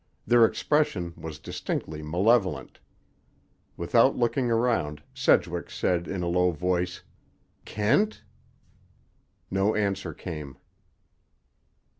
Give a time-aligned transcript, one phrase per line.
[0.25, 2.79] Their expression was distinctly malevolent.
[3.77, 7.03] Without looking round, Sedgwick said in a low voice:
[7.65, 8.23] "Kent!"
[9.51, 10.57] No answer came.